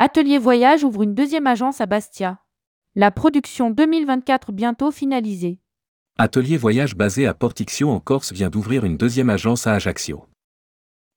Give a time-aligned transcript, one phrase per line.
[0.00, 2.38] Atelier Voyage ouvre une deuxième agence à Bastia.
[2.94, 5.58] La production 2024 bientôt finalisée.
[6.18, 10.26] Atelier Voyage basé à Portixio en Corse vient d'ouvrir une deuxième agence à Ajaccio.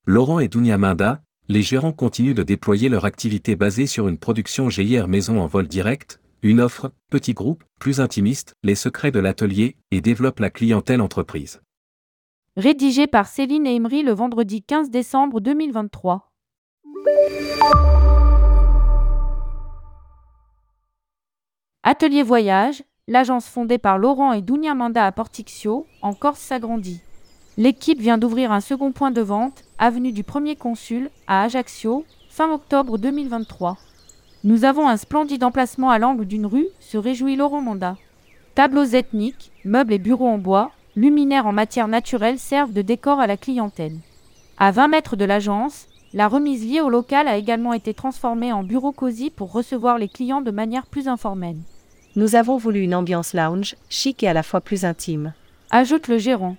[0.08, 4.72] Laurent et Dunia Minda, les gérants continuent de déployer leur activité basée sur une production
[4.72, 9.78] GIR maison en vol direct, une offre, petit groupe, plus intimiste, les secrets de l'atelier,
[9.92, 11.62] et développent la clientèle entreprise.
[12.58, 16.32] Rédigé par Céline et Emery le vendredi 15 décembre 2023.
[21.84, 27.02] Atelier Voyage, l'agence fondée par Laurent et Dunia Manda à Portixio, en Corse s'agrandit.
[27.58, 32.52] L'équipe vient d'ouvrir un second point de vente, avenue du Premier Consul, à Ajaccio, fin
[32.52, 33.78] octobre 2023.
[34.44, 37.98] Nous avons un splendide emplacement à l'angle d'une rue, se réjouit Laurent Manda.
[38.54, 43.26] Tableaux ethniques, meubles et bureaux en bois, luminaires en matière naturelle servent de décor à
[43.26, 43.98] la clientèle.
[44.60, 48.64] À 20 mètres de l'agence, la remise liée au local a également été transformée en
[48.64, 51.58] bureau cosy pour recevoir les clients de manière plus informelle.
[52.18, 55.34] Nous avons voulu une ambiance lounge, chic et à la fois plus intime.
[55.70, 56.58] Ajoute le gérant.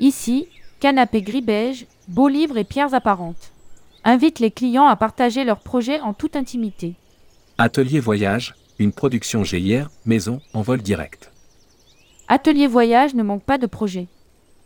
[0.00, 0.48] Ici,
[0.80, 3.52] canapé gris-beige, beaux livres et pierres apparentes.
[4.02, 6.94] Invite les clients à partager leurs projets en toute intimité.
[7.58, 11.30] Atelier Voyage, une production GIR, maison, en vol direct.
[12.26, 14.08] Atelier Voyage ne manque pas de projets.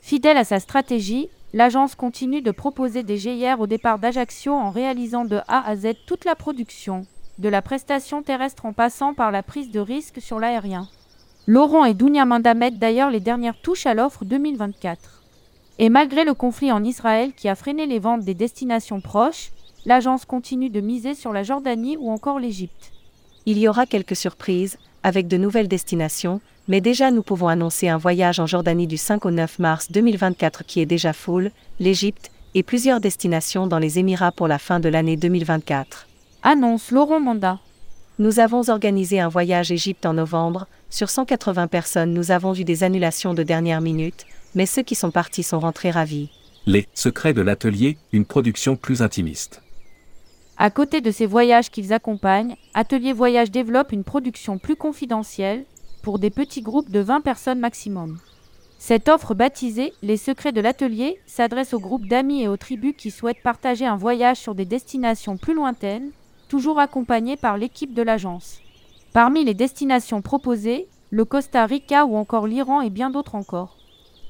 [0.01, 5.27] Fidèle à sa stratégie, l'agence continue de proposer des GIR au départ d'Ajaccio en réalisant
[5.27, 7.07] de A à Z toute la production,
[7.39, 10.89] de la prestation terrestre en passant par la prise de risque sur l'aérien.
[11.47, 15.23] Laurent et Dounia Manda mettent d'ailleurs les dernières touches à l'offre 2024.
[15.79, 19.51] Et malgré le conflit en Israël qui a freiné les ventes des destinations proches,
[19.85, 22.93] l'agence continue de miser sur la Jordanie ou encore l'Égypte.
[23.47, 27.99] Il y aura quelques surprises, avec de nouvelles destinations, mais déjà nous pouvons annoncer un
[27.99, 32.63] voyage en Jordanie du 5 au 9 mars 2024 qui est déjà full, l'Égypte, et
[32.63, 36.07] plusieurs destinations dans les Émirats pour la fin de l'année 2024.
[36.45, 37.61] Annonce Laurent Manda.
[38.19, 40.67] Nous avons organisé un voyage Égypte en novembre.
[40.91, 44.27] Sur 180 personnes, nous avons eu des annulations de dernière minute,
[44.57, 46.31] mais ceux qui sont partis sont rentrés ravis.
[46.67, 49.63] Les secrets de l'atelier, une production plus intimiste.
[50.59, 55.65] À côté de ces voyages qu'ils accompagnent, Atelier Voyage développe une production plus confidentielle
[56.03, 58.19] pour des petits groupes de 20 personnes maximum.
[58.81, 63.13] Cette offre baptisée Les secrets de l'atelier s'adresse aux groupes d'amis et aux tribus qui
[63.13, 66.11] souhaitent partager un voyage sur des destinations plus lointaines
[66.53, 68.59] toujours accompagné par l'équipe de l'agence.
[69.15, 73.79] Parmi les destinations proposées, le Costa Rica ou encore l'Iran et bien d'autres encore.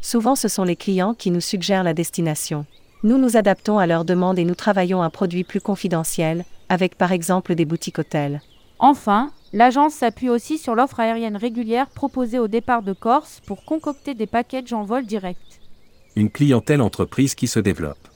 [0.00, 2.64] Souvent ce sont les clients qui nous suggèrent la destination.
[3.02, 7.10] Nous nous adaptons à leurs demandes et nous travaillons un produit plus confidentiel, avec par
[7.10, 8.40] exemple des boutiques hôtels.
[8.78, 14.14] Enfin, l'agence s'appuie aussi sur l'offre aérienne régulière proposée au départ de Corse pour concocter
[14.14, 15.60] des packages en vol direct.
[16.14, 18.06] Une clientèle entreprise qui se développe.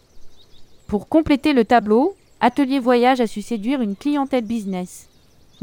[0.87, 5.09] Pour compléter le tableau, Atelier Voyage a su séduire une clientèle business.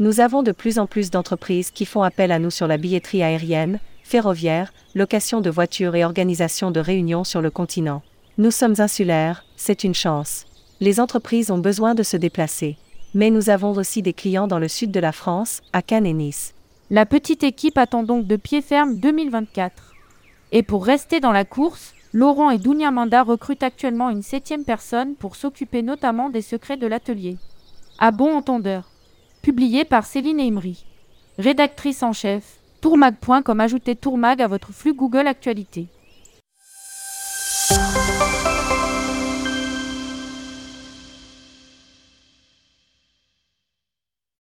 [0.00, 3.22] Nous avons de plus en plus d'entreprises qui font appel à nous sur la billetterie
[3.22, 8.02] aérienne, ferroviaire, location de voitures et organisation de réunions sur le continent.
[8.38, 10.46] Nous sommes insulaires, c'est une chance.
[10.80, 12.76] Les entreprises ont besoin de se déplacer.
[13.14, 16.12] Mais nous avons aussi des clients dans le sud de la France, à Cannes et
[16.12, 16.54] Nice.
[16.90, 19.94] La petite équipe attend donc de pied ferme 2024.
[20.50, 25.16] Et pour rester dans la course, Laurent et Dounia Manda recrutent actuellement une septième personne
[25.16, 27.38] pour s'occuper notamment des secrets de l'atelier.
[27.98, 28.88] À bon entendeur.
[29.42, 30.86] Publié par Céline Emery.
[31.38, 32.60] Rédactrice en chef.
[32.80, 35.88] Tourmag.com Ajoutez Tourmag à votre flux Google Actualité.